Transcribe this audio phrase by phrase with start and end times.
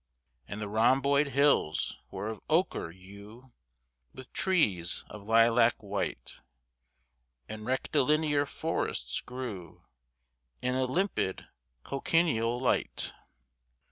[0.47, 3.51] And the rhomboid hills were of ochre hue
[4.15, 6.39] With trees of lilac white,
[7.47, 9.83] And rectilinear forests grew
[10.59, 11.45] In a limpid
[11.83, 13.13] cochineal light.